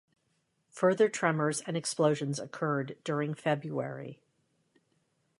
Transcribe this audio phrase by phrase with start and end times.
[0.71, 4.19] Further tremors and explosions occurred during February.